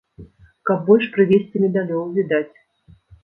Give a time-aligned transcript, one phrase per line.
[0.69, 2.55] Каб больш прывезці медалёў, відаць!